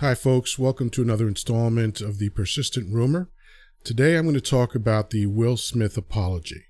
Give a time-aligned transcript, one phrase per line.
[0.00, 0.58] Hi, folks.
[0.58, 3.28] Welcome to another installment of The Persistent Rumor.
[3.84, 6.64] Today I'm going to talk about the Will Smith apology.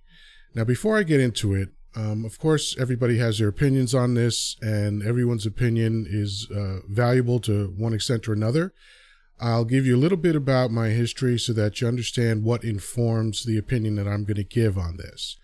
[0.53, 4.57] Now, before I get into it, um, of course, everybody has their opinions on this,
[4.61, 8.75] and everyone's opinion is uh, valuable to one extent or another.
[9.39, 13.45] I'll give you a little bit about my history so that you understand what informs
[13.45, 15.37] the opinion that I'm going to give on this.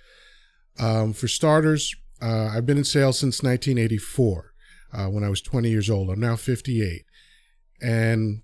[0.77, 4.55] Um, for starters, uh, I've been in sales since 1984
[4.93, 6.11] uh, when I was 20 years old.
[6.11, 7.05] I'm now 58.
[7.81, 8.43] And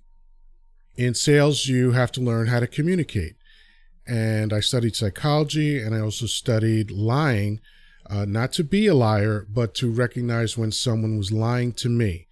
[0.96, 3.36] in sales, you have to learn how to communicate.
[4.06, 7.60] And I studied psychology and I also studied lying,
[8.10, 12.26] uh, not to be a liar, but to recognize when someone was lying to me.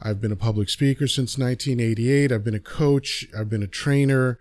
[0.00, 2.30] I've been a public speaker since 1988.
[2.30, 3.26] I've been a coach.
[3.36, 4.38] I've been a trainer.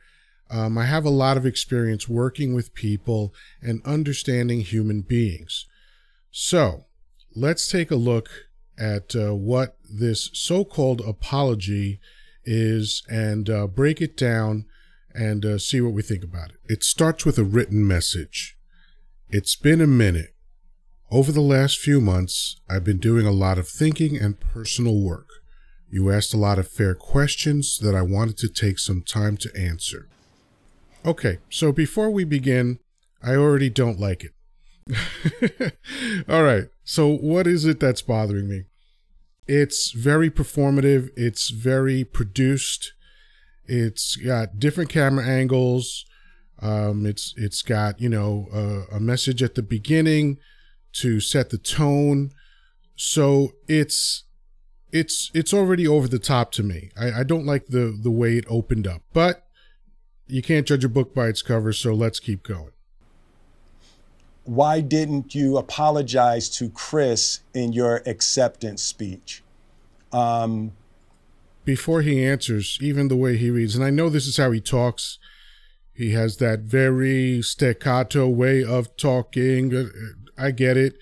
[0.50, 5.66] Um, I have a lot of experience working with people and understanding human beings.
[6.32, 6.86] So
[7.36, 8.30] let's take a look
[8.78, 12.00] at uh, what this so called apology
[12.46, 14.66] is and uh, break it down
[15.14, 16.58] and uh, see what we think about it.
[16.66, 18.58] It starts with a written message.
[19.30, 20.36] It's been a minute.
[21.10, 25.30] Over the last few months, I've been doing a lot of thinking and personal work.
[25.90, 29.58] You asked a lot of fair questions that I wanted to take some time to
[29.58, 30.10] answer.
[31.06, 32.80] Okay, so before we begin,
[33.24, 34.32] I already don't like it.
[36.30, 36.66] All right.
[36.84, 38.64] So, what is it that's bothering me?
[39.48, 41.10] It's very performative.
[41.16, 42.94] It's very produced.
[43.66, 46.06] It's got different camera angles.
[46.60, 50.38] Um, it's it's got you know a, a message at the beginning
[50.94, 52.32] to set the tone.
[52.96, 54.24] So it's
[54.92, 56.92] it's it's already over the top to me.
[57.00, 59.44] I, I don't like the the way it opened up, but
[60.26, 61.72] you can't judge a book by its cover.
[61.74, 62.72] So let's keep going
[64.48, 69.44] why didn't you apologize to Chris in your acceptance speech?
[70.12, 70.72] Um,
[71.66, 74.62] Before he answers, even the way he reads, and I know this is how he
[74.62, 75.20] talks,
[75.94, 79.76] he has that very staccato way of talking.
[79.76, 79.86] Uh,
[80.38, 80.94] I get it,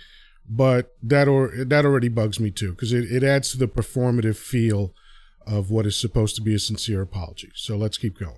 [0.50, 4.38] but that or that already bugs me too because it, it adds to the performative
[4.38, 4.94] feel
[5.46, 7.52] of what is supposed to be a sincere apology.
[7.54, 8.38] So let's keep going.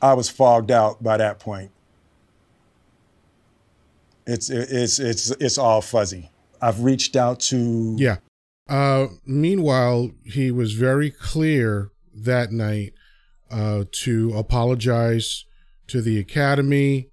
[0.00, 1.70] I was fogged out by that point.
[4.26, 6.30] It's it's it's it's all fuzzy.
[6.60, 8.18] I've reached out to Yeah.
[8.68, 12.92] Uh meanwhile, he was very clear that night
[13.50, 15.44] uh to apologize
[15.88, 17.10] to the academy,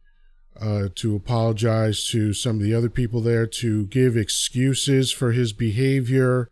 [0.59, 5.51] uh to apologize to some of the other people there to give excuses for his
[5.51, 6.49] behavior,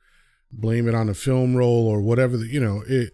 [0.51, 3.13] blame it on a film role or whatever, the, you know, it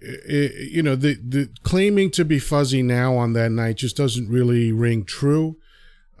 [0.00, 4.28] it, you know the the claiming to be fuzzy now on that night just doesn't
[4.28, 5.56] really ring true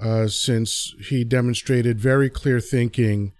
[0.00, 3.32] uh, since he demonstrated very clear thinking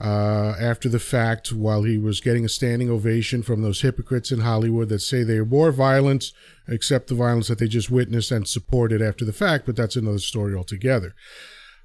[0.00, 4.40] uh, after the fact while he was getting a standing ovation from those hypocrites in
[4.40, 6.32] Hollywood that say they abhor violence,
[6.66, 10.18] except the violence that they just witnessed and supported after the fact, but that's another
[10.18, 11.14] story altogether.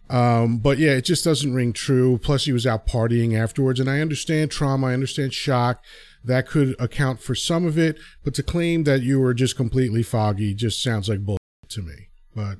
[0.10, 2.18] Um, but yeah, it just doesn't ring true.
[2.18, 5.84] Plus, he was out partying afterwards, and I understand trauma, I understand shock.
[6.24, 10.04] That could account for some of it, but to claim that you were just completely
[10.04, 11.38] foggy just sounds like bull
[11.70, 12.10] to me.
[12.36, 12.58] But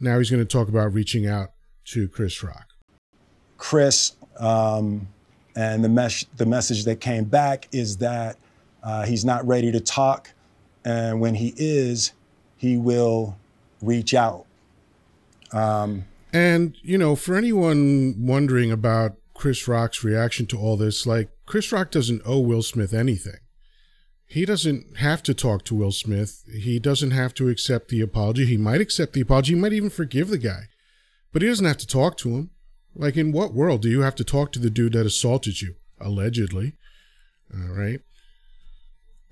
[0.00, 1.50] now he's going to talk about reaching out
[1.86, 2.66] to Chris Rock.
[3.58, 5.08] Chris, um,
[5.54, 8.36] and the, mes- the message that came back is that
[8.82, 10.32] uh, he's not ready to talk.
[10.84, 12.12] And when he is,
[12.56, 13.36] he will
[13.82, 14.46] reach out.
[15.52, 21.30] Um, and, you know, for anyone wondering about Chris Rock's reaction to all this, like,
[21.46, 23.38] Chris Rock doesn't owe Will Smith anything.
[24.26, 26.42] He doesn't have to talk to Will Smith.
[26.52, 28.44] He doesn't have to accept the apology.
[28.44, 29.54] He might accept the apology.
[29.54, 30.64] He might even forgive the guy,
[31.32, 32.50] but he doesn't have to talk to him.
[32.94, 35.74] Like, in what world do you have to talk to the dude that assaulted you,
[36.00, 36.72] allegedly?
[37.54, 38.00] All right.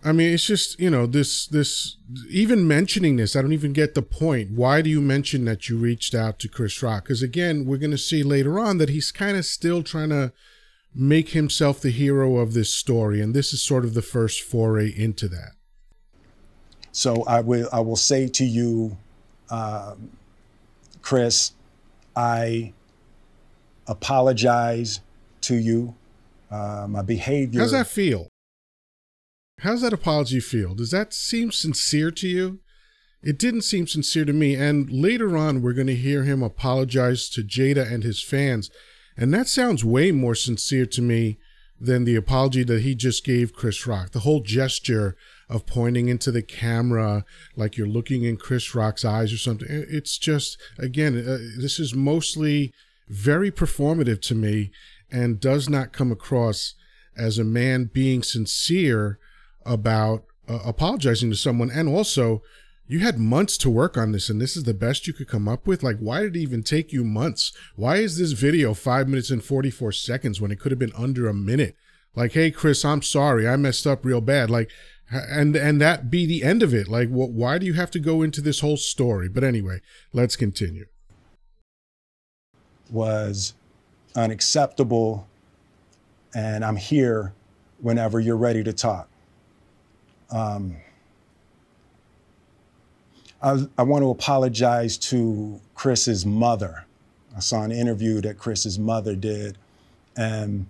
[0.04, 1.96] I mean, it's just, you know, this, this,
[2.28, 4.50] even mentioning this, I don't even get the point.
[4.50, 7.04] Why do you mention that you reached out to Chris Rock?
[7.04, 10.32] Because again, we're going to see later on that he's kind of still trying to
[10.94, 13.20] make himself the hero of this story.
[13.20, 15.52] And this is sort of the first foray into that.
[16.92, 18.96] So I will, I will say to you,
[19.50, 20.10] um,
[21.02, 21.52] Chris,
[22.14, 22.72] I
[23.86, 25.00] apologize
[25.42, 25.94] to you.
[26.50, 27.60] Uh, my behavior.
[27.60, 28.28] How's that feel?
[29.60, 30.74] How's that apology feel?
[30.74, 32.60] Does that seem sincere to you?
[33.24, 34.54] It didn't seem sincere to me.
[34.54, 38.70] And later on, we're going to hear him apologize to Jada and his fans.
[39.16, 41.38] And that sounds way more sincere to me
[41.80, 44.10] than the apology that he just gave Chris Rock.
[44.10, 45.16] The whole gesture
[45.48, 47.24] of pointing into the camera
[47.56, 49.68] like you're looking in Chris Rock's eyes or something.
[49.70, 52.72] It's just, again, uh, this is mostly
[53.08, 54.70] very performative to me
[55.10, 56.74] and does not come across
[57.16, 59.18] as a man being sincere
[59.64, 62.42] about uh, apologizing to someone and also
[62.86, 65.48] you had months to work on this and this is the best you could come
[65.48, 65.82] up with?
[65.82, 67.52] Like why did it even take you months?
[67.76, 71.28] Why is this video 5 minutes and 44 seconds when it could have been under
[71.28, 71.76] a minute?
[72.14, 73.48] Like hey chris i'm sorry.
[73.48, 74.50] I messed up real bad.
[74.50, 74.70] Like
[75.10, 76.88] and and that be the end of it.
[76.88, 79.28] Like why do you have to go into this whole story?
[79.28, 79.80] But anyway
[80.12, 80.86] let's continue.
[82.90, 83.54] Was
[84.14, 85.26] unacceptable
[86.34, 87.32] and i'm here
[87.80, 89.08] whenever you're ready to talk.
[90.30, 90.76] Um,
[93.44, 96.86] I, I want to apologize to Chris's mother.
[97.36, 99.58] I saw an interview that Chris's mother did,
[100.16, 100.66] and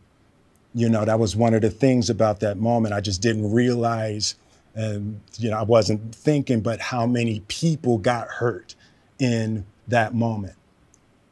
[0.74, 2.92] you know that was one of the things about that moment.
[2.92, 4.34] I just didn't realize,
[4.74, 8.74] and you know I wasn't thinking, but how many people got hurt
[9.20, 10.56] in that moment.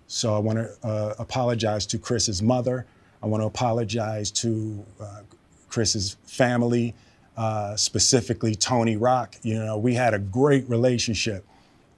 [0.07, 2.87] So I want to uh, apologize to Chris's mother.
[3.21, 5.21] I want to apologize to uh,
[5.69, 6.95] Chris's family
[7.37, 9.37] uh, specifically Tony Rock.
[9.43, 11.45] You know, we had a great relationship.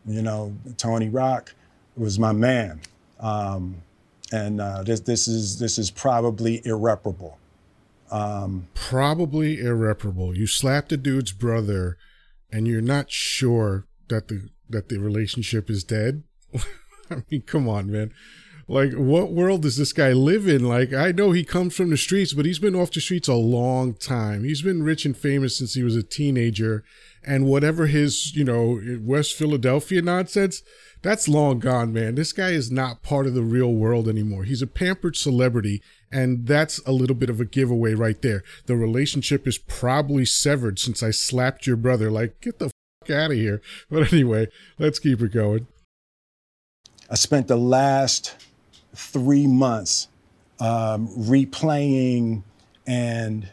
[0.07, 1.55] You know, Tony Rock
[1.97, 2.81] was my man,
[3.21, 3.77] um,
[4.33, 7.39] and uh, this this is this is probably irreparable.
[8.11, 10.37] Um, probably irreparable.
[10.37, 11.97] You slapped a dude's brother,
[12.53, 16.23] and you're not sure that the that the relationship is dead.
[17.11, 18.13] I mean, come on, man
[18.67, 20.65] like what world does this guy live in?
[20.65, 23.35] Like i know he comes from the streets but he's been off the streets a
[23.35, 24.45] long time.
[24.45, 26.85] He's been rich and famous since he was a teenager.
[27.27, 30.63] And whatever his you know west philadelphia nonsense
[31.03, 32.15] that's long gone man.
[32.15, 34.45] This guy is not part of the real world anymore.
[34.45, 38.43] He's a pampered celebrity and that's a little bit of a giveaway right there.
[38.67, 42.11] The relationship is probably severed since i slapped your brother.
[42.11, 42.71] Like get the
[43.01, 43.61] fuck out of here.
[43.91, 45.67] But anyway let's keep it going.
[47.11, 48.35] I spent the last
[48.95, 50.09] three months
[50.61, 52.43] um, replaying
[52.87, 53.49] and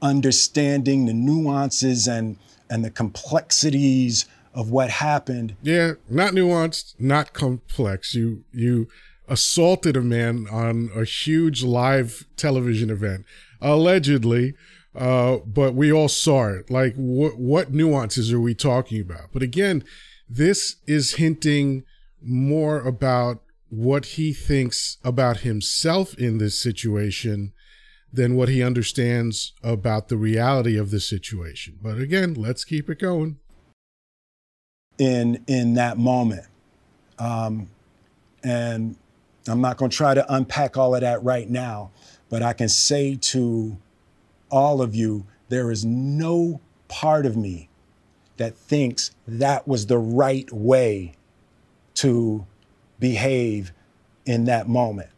[0.00, 2.36] understanding the nuances and
[2.70, 5.56] and the complexities of what happened.
[5.62, 8.14] Yeah, not nuanced, not complex.
[8.14, 8.88] You you
[9.28, 13.24] assaulted a man on a huge live television event,
[13.60, 14.54] allegedly.
[14.94, 16.70] Uh, but we all saw it.
[16.70, 19.30] Like, what what nuances are we talking about?
[19.32, 19.82] But again,
[20.28, 21.82] this is hinting
[22.22, 27.52] more about what he thinks about himself in this situation
[28.12, 31.78] than what he understands about the reality of the situation.
[31.82, 33.38] But again, let's keep it going.
[34.98, 36.46] In in that moment,
[37.18, 37.68] um,
[38.44, 38.96] and
[39.48, 41.90] I'm not going to try to unpack all of that right now,
[42.30, 43.76] but I can say to
[44.50, 47.68] all of you, there is no part of me
[48.36, 51.14] that thinks that was the right way
[51.94, 52.46] to
[52.98, 53.72] behave
[54.24, 55.10] in that moment.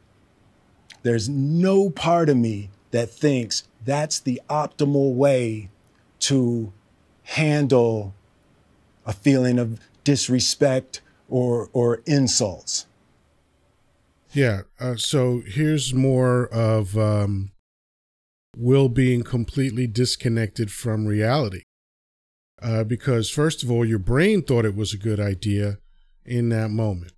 [1.02, 5.68] There's no part of me that thinks that's the optimal way
[6.20, 6.72] to
[7.22, 8.14] handle
[9.04, 12.86] a feeling of disrespect or or insults.
[14.32, 14.62] Yeah.
[14.80, 17.52] Uh, so here's more of um,
[18.56, 21.62] Will being completely disconnected from reality.
[22.60, 25.78] Uh, because first of all, your brain thought it was a good idea
[26.24, 27.12] in that moment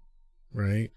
[0.59, 0.91] right?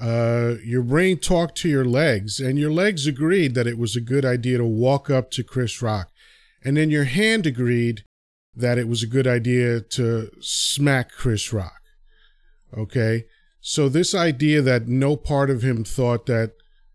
[0.00, 4.00] Uh, your brain talked to your legs, and your legs agreed that it was a
[4.00, 6.10] good idea to walk up to Chris Rock.
[6.64, 8.04] And then your hand agreed
[8.54, 11.80] that it was a good idea to smack Chris Rock.
[12.76, 13.24] Okay?
[13.60, 16.52] So, this idea that no part of him thought that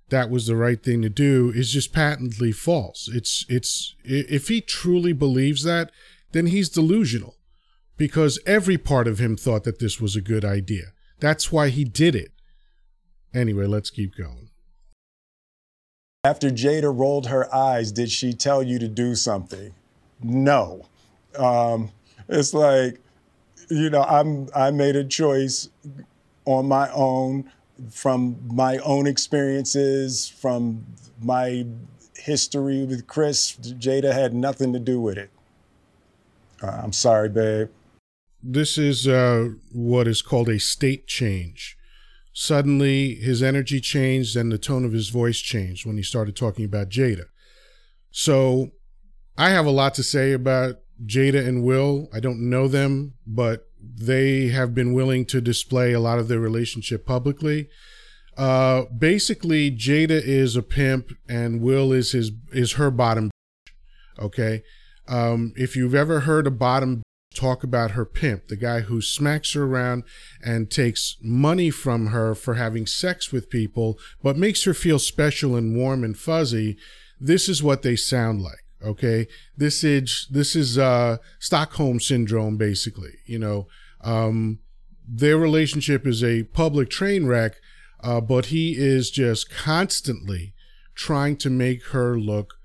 [0.09, 3.09] that was the right thing to do is just patently false.
[3.11, 5.91] It's, it's, if he truly believes that,
[6.31, 7.35] then he's delusional
[7.97, 10.92] because every part of him thought that this was a good idea.
[11.23, 12.33] That's why he did it.
[13.33, 14.49] Anyway, let's keep going.
[16.25, 19.73] After Jada rolled her eyes, did she tell you to do something?
[20.21, 20.85] No.
[21.39, 21.91] Um,
[22.27, 22.99] it's like,
[23.69, 25.69] you know, I'm I made a choice
[26.43, 27.49] on my own
[27.89, 30.85] from my own experiences, from
[31.21, 31.65] my
[32.17, 33.53] history with Chris.
[33.61, 35.29] Jada had nothing to do with it.
[36.61, 37.69] Uh, I'm sorry, babe
[38.43, 41.77] this is uh, what is called a state change.
[42.33, 46.65] Suddenly, his energy changed and the tone of his voice changed when he started talking
[46.65, 47.25] about Jada.
[48.11, 48.71] So,
[49.37, 52.09] I have a lot to say about Jada and Will.
[52.13, 56.39] I don't know them, but they have been willing to display a lot of their
[56.39, 57.69] relationship publicly.
[58.37, 63.29] Uh, basically, Jada is a pimp and Will is his is her bottom.
[64.19, 64.63] Okay,
[65.07, 67.02] um, if you've ever heard a bottom
[67.43, 70.03] talk about her pimp, the guy who smacks her around
[70.41, 75.55] and takes money from her for having sex with people, but makes her feel special
[75.55, 76.77] and warm and fuzzy,
[77.19, 78.63] this is what they sound like.
[78.81, 83.13] Okay, this is this is uh, Stockholm syndrome, basically.
[83.25, 83.67] You know,
[84.01, 84.59] um,
[85.07, 87.55] their relationship is a public train wreck,
[88.01, 90.53] uh, but he is just constantly
[90.95, 92.55] trying to make her look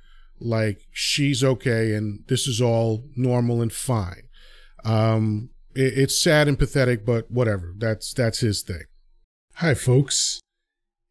[0.40, 4.27] like she's okay and this is all normal and fine.
[4.84, 7.74] Um, it, it's sad and pathetic, but whatever.
[7.76, 8.84] That's that's his thing.
[9.54, 10.40] Hi, folks.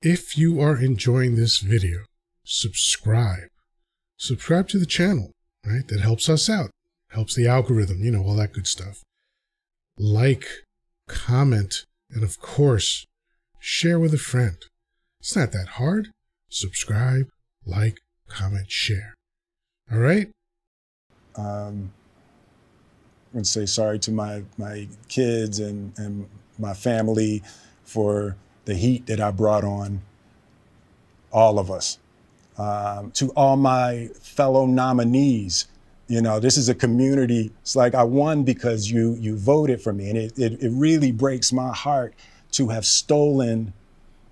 [0.01, 2.01] If you are enjoying this video,
[2.43, 3.49] subscribe.
[4.17, 5.31] Subscribe to the channel,
[5.65, 5.87] right?
[5.87, 6.69] That helps us out,
[7.09, 9.03] helps the algorithm, you know, all that good stuff.
[9.97, 10.47] Like,
[11.07, 13.05] comment, and of course,
[13.59, 14.57] share with a friend.
[15.19, 16.09] It's not that hard.
[16.49, 17.27] Subscribe,
[17.65, 19.15] like, comment, share.
[19.91, 20.29] All right?
[21.35, 21.91] Um,
[23.33, 27.43] To say sorry to my, my kids and, and my family
[27.83, 30.01] for the heat that I brought on
[31.31, 31.99] all of us.
[32.57, 35.67] Um, to all my fellow nominees,
[36.07, 37.51] you know, this is a community.
[37.61, 41.11] It's like I won because you you voted for me, and it, it, it really
[41.11, 42.13] breaks my heart
[42.53, 43.73] to have stolen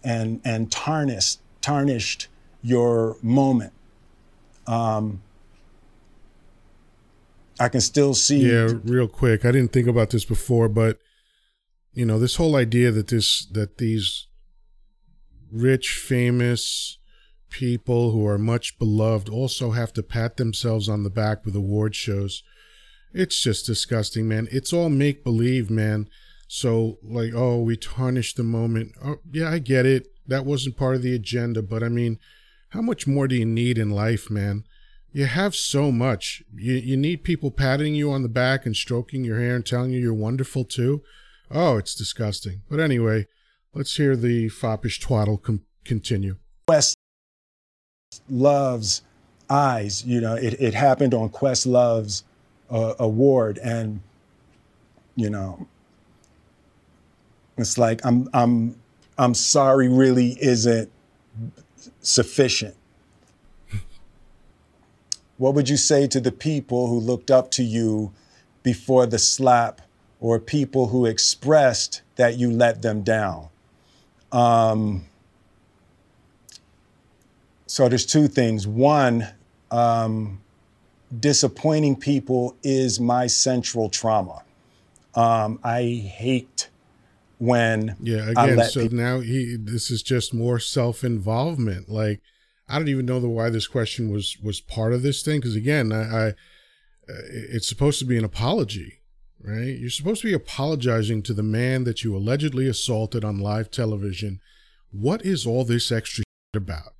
[0.03, 2.27] and and tarnished tarnished
[2.61, 3.73] your moment.
[4.65, 5.21] Um,
[7.59, 8.51] I can still see.
[8.51, 9.45] Yeah, real quick.
[9.45, 10.99] I didn't think about this before, but
[11.93, 14.27] you know, this whole idea that this that these
[15.51, 16.97] rich, famous
[17.49, 21.95] people who are much beloved also have to pat themselves on the back with award
[21.95, 22.43] shows.
[23.13, 24.49] It's just disgusting, man.
[24.51, 26.09] It's all make believe, man.
[26.49, 28.91] So, like, oh, we tarnished the moment.
[29.03, 30.07] Oh, yeah, I get it.
[30.27, 32.19] That wasn't part of the agenda, but I mean,
[32.69, 34.65] how much more do you need in life, man?
[35.15, 36.43] You have so much.
[36.53, 39.91] You, you need people patting you on the back and stroking your hair and telling
[39.91, 41.03] you you're wonderful too.
[41.49, 42.63] Oh, it's disgusting.
[42.69, 43.27] But anyway,
[43.73, 46.35] let's hear the foppish twaddle com- continue.
[46.67, 46.97] Quest
[48.29, 49.03] Love's
[49.49, 52.25] eyes, you know, it, it happened on Questlove's
[52.69, 54.01] uh, award, and
[55.15, 55.65] you know,
[57.57, 58.75] it's like I'm I'm
[59.17, 60.91] I'm sorry really isn't
[62.01, 62.75] sufficient
[65.37, 68.11] what would you say to the people who looked up to you
[68.63, 69.81] before the slap
[70.19, 73.49] or people who expressed that you let them down?
[74.31, 75.05] Um,
[77.67, 78.67] so there's two things.
[78.67, 79.27] One,
[79.71, 80.41] um,
[81.19, 84.43] disappointing people is my central trauma.
[85.13, 86.69] Um, I hate
[87.37, 92.21] when yeah again so people- now he this is just more self-involvement like
[92.67, 95.55] I don't even know the why this question was was part of this thing because
[95.55, 96.27] again, I, I
[97.07, 99.01] uh, it's supposed to be an apology,
[99.39, 99.77] right?
[99.77, 104.39] You're supposed to be apologizing to the man that you allegedly assaulted on live television.
[104.91, 106.23] What is all this extra
[106.55, 106.95] about?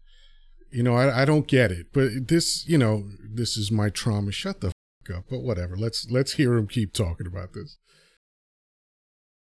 [0.70, 1.88] You know, I, I don't get it.
[1.94, 4.32] But this, you know, this is my trauma.
[4.32, 4.72] Shut the
[5.08, 5.26] fuck up.
[5.30, 5.76] But whatever.
[5.76, 7.78] Let's let's hear him keep talking about this.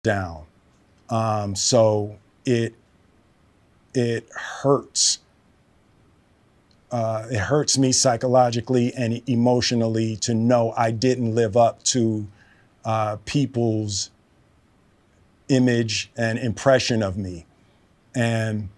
[0.04, 0.46] Down.
[1.10, 2.74] Um, so it
[3.94, 5.20] it hurts
[6.92, 12.28] uh, it hurts me psychologically and emotionally to know I didn't live up to
[12.84, 14.10] uh, people's
[15.50, 17.46] image and impression of me.
[18.16, 18.70] And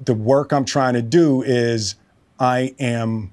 [0.00, 1.94] the work I'm trying to do is
[2.38, 3.32] I am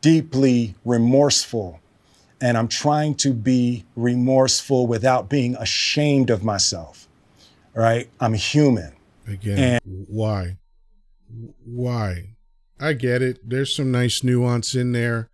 [0.00, 1.80] deeply remorseful.
[2.40, 7.08] And I'm trying to be remorseful without being ashamed of myself.
[7.74, 8.10] Right?
[8.20, 8.92] I'm human.
[9.26, 10.58] Again, and- why?
[11.64, 12.36] Why?
[12.80, 13.38] I get it.
[13.48, 15.30] There's some nice nuance in there.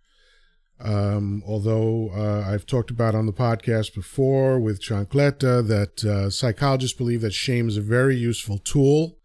[0.79, 6.97] Um, although uh, I've talked about on the podcast before with Chancleta that uh, psychologists
[6.97, 9.17] believe that shame is a very useful tool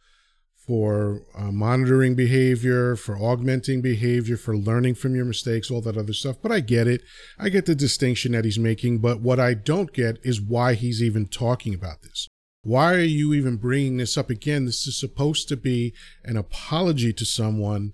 [0.67, 6.15] for uh, monitoring behavior, for augmenting behavior, for learning from your mistakes, all that other
[6.15, 6.37] stuff.
[6.43, 7.03] But I get it.
[7.39, 8.99] I get the distinction that he's making.
[8.99, 12.29] But what I don't get is why he's even talking about this.
[12.65, 14.65] Why are you even bringing this up again?
[14.65, 15.93] This is supposed to be
[16.25, 17.93] an apology to someone,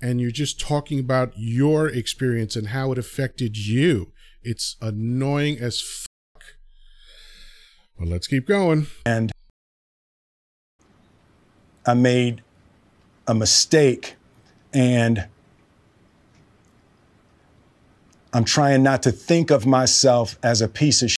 [0.00, 4.12] and you're just talking about your experience and how it affected you.
[4.40, 6.44] It's annoying as fuck.
[7.98, 8.86] Well, let's keep going.
[9.04, 9.32] And
[11.84, 12.42] I made
[13.26, 14.14] a mistake,
[14.72, 15.26] and
[18.32, 21.18] I'm trying not to think of myself as a piece of shit.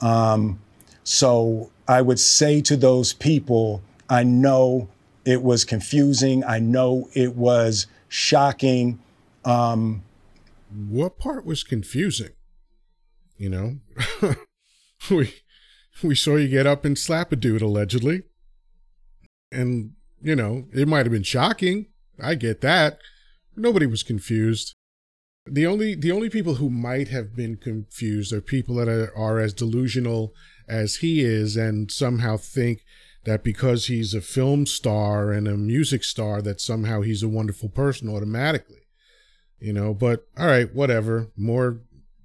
[0.00, 0.60] Um,
[1.04, 4.88] so I would say to those people, I know
[5.24, 6.44] it was confusing.
[6.44, 9.00] I know it was shocking.
[9.44, 10.04] Um,
[10.88, 12.30] what part was confusing?
[13.36, 13.78] You know,
[15.10, 15.34] we
[16.00, 18.22] we saw you get up and slap a dude allegedly,
[19.50, 21.86] and You know, it might have been shocking.
[22.22, 22.98] I get that.
[23.56, 24.74] Nobody was confused.
[25.44, 29.40] The only the only people who might have been confused are people that are, are
[29.40, 30.32] as delusional
[30.70, 32.84] as he is and somehow think
[33.24, 37.68] that because he's a film star and a music star that somehow he's a wonderful
[37.68, 38.86] person automatically
[39.58, 41.80] you know but all right whatever more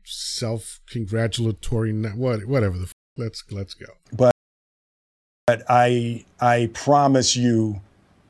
[0.05, 3.87] self congratulatory what whatever the f- let's let's go.
[4.11, 4.31] But
[5.47, 7.81] but i i promise you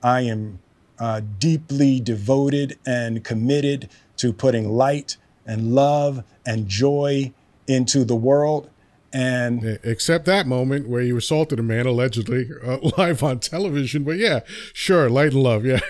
[0.04, 0.60] i am
[0.98, 7.34] uh, deeply devoted and committed to putting light and love and joy
[7.68, 8.70] into the world
[9.16, 14.04] and except that moment where you assaulted a man allegedly uh, live on television.
[14.04, 14.42] But yeah
[14.74, 15.80] sure light and love yeah.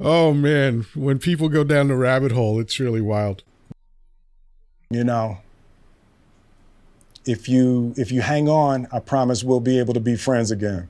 [0.00, 3.42] Oh man when people go down the rabbit hole it's really wild.
[4.90, 5.38] You know
[7.26, 10.88] if you if you hang on i promise we'll be able to be friends again.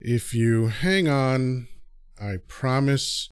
[0.00, 1.68] If you hang on
[2.20, 3.30] i promise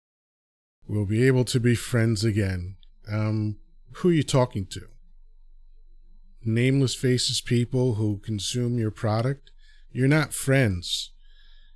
[0.86, 2.76] we'll be able to be friends again.
[3.10, 3.56] Um
[3.96, 4.91] who are you talking to
[6.46, 9.50] nameless faces people who consume your product,
[9.92, 11.10] you're not friends.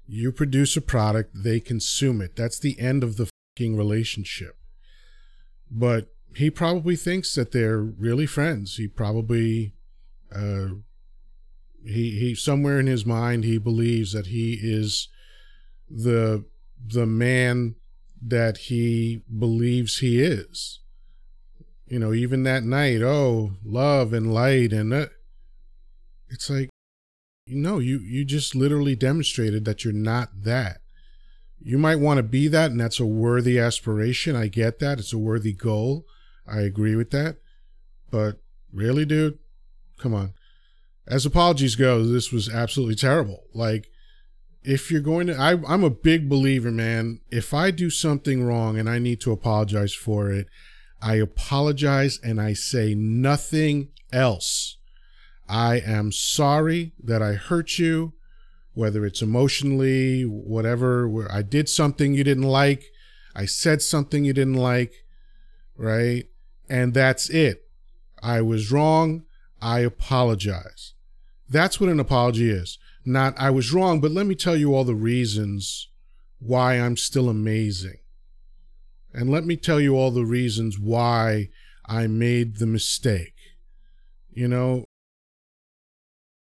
[0.06, 2.37] You produce a product, they consume it.
[2.37, 4.56] That's the end of the fucking relationship.
[5.70, 8.76] But he probably thinks that they're really friends.
[8.76, 9.75] He probably
[10.35, 10.68] uh
[11.85, 15.08] he he somewhere in his mind he believes that he is
[15.88, 16.44] the
[16.85, 17.76] the man
[18.20, 20.80] that he believes he is
[21.86, 25.08] you know, even that night, oh, love and light and.
[26.28, 26.68] It's like,
[27.46, 30.80] no, you you just literally demonstrated that you're not that.
[31.60, 34.36] You might want to be that, and that's a worthy aspiration.
[34.36, 34.98] I get that.
[34.98, 36.04] It's a worthy goal.
[36.46, 37.36] I agree with that.
[38.10, 38.40] But
[38.72, 39.38] really, dude,
[39.98, 40.34] come on.
[41.06, 43.44] As apologies go, this was absolutely terrible.
[43.54, 43.88] Like,
[44.62, 47.20] if you're going to, I, I'm a big believer, man.
[47.30, 50.49] If I do something wrong and I need to apologize for it,
[51.06, 54.76] I apologize and I say nothing else.
[55.49, 58.14] I am sorry that I hurt you,
[58.75, 62.86] whether it's emotionally, whatever, where I did something you didn't like,
[63.36, 64.95] I said something you didn't like,
[65.76, 66.25] right?
[66.69, 67.69] And that's it.
[68.21, 69.26] I was wrong.
[69.62, 70.95] I apologize.
[71.49, 72.78] That's what an apology is.
[73.04, 75.88] Not, I was wrong, but let me tell you all the reasons
[76.40, 77.99] why I'm still amazing.
[79.12, 81.49] And let me tell you all the reasons why
[81.86, 83.34] I made the mistake.
[84.30, 84.84] You know,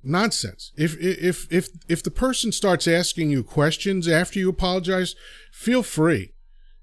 [0.03, 0.71] nonsense.
[0.77, 5.15] If if if if the person starts asking you questions after you apologize,
[5.51, 6.33] feel free.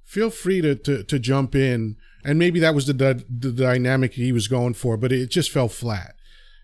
[0.05, 1.97] Feel free to to, to jump in.
[2.25, 5.51] And maybe that was the, the the dynamic he was going for, but it just
[5.51, 6.15] fell flat.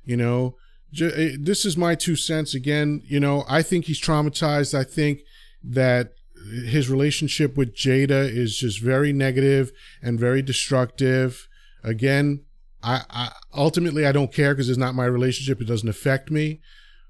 [0.04, 0.56] You know,
[1.00, 3.02] eh, this is my two cents again.
[3.04, 4.76] You know, I think he's traumatized.
[4.76, 5.20] I think
[5.62, 6.12] that
[6.50, 11.48] his relationship with Jada is just very negative and very destructive.
[11.82, 12.44] Again,
[12.82, 15.60] I, I ultimately I don't care because it's not my relationship.
[15.60, 16.60] It doesn't affect me.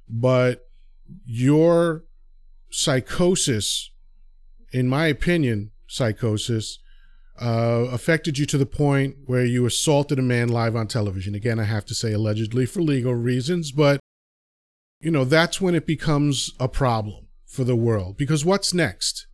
[0.09, 0.69] But
[1.25, 2.05] your
[2.71, 3.91] psychosis,
[4.73, 6.79] in my opinion, psychosis,
[7.41, 11.35] uh, affected you to the point where you assaulted a man live on television.
[11.35, 14.01] Again, I have to say allegedly for legal reasons, but
[15.01, 17.22] you know that's when it becomes a problem
[17.53, 18.17] for the world.
[18.17, 19.27] Because what's next?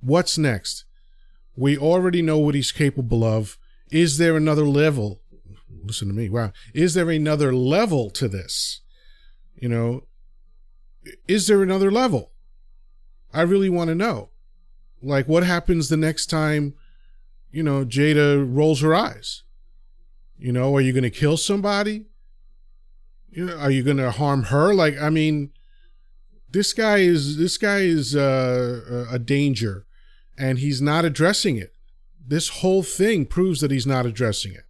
[0.00, 0.84] What's next?
[1.56, 3.56] We already know what he's capable of.
[3.92, 5.22] Is there another level?
[5.84, 6.28] Listen to me.
[6.28, 6.52] Wow.
[6.74, 8.80] Is there another level to this?
[9.54, 10.02] You know,
[11.28, 12.32] is there another level?
[13.32, 14.30] I really want to know.
[15.00, 16.74] Like, what happens the next time,
[17.52, 19.42] you know, Jada rolls her eyes?
[20.36, 22.06] You know, are you going to kill somebody?
[23.30, 24.74] You know, are you going to harm her?
[24.74, 25.52] Like, I mean,
[26.54, 29.84] this guy is this guy is uh, a danger,
[30.38, 31.74] and he's not addressing it.
[32.26, 34.64] This whole thing proves that he's not addressing it.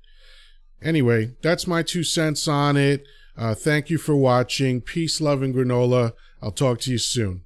[0.82, 3.06] Anyway, that's my two cents on it.
[3.36, 4.80] Uh, thank you for watching.
[4.80, 6.12] Peace, love, and granola.
[6.42, 7.43] I'll talk to you soon.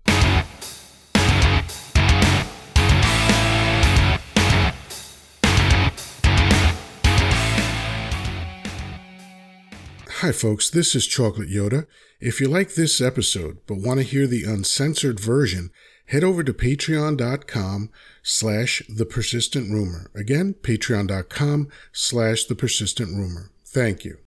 [10.20, 11.86] Hi, folks, this is Chocolate Yoddah.
[12.18, 15.70] If you like this episode but want to hear the uncensored version,
[16.06, 20.10] head over to patreon.com slash the persistent rumor.
[20.16, 23.52] Again, patreon.com slash the persistent rumor.
[23.64, 24.16] Thank you.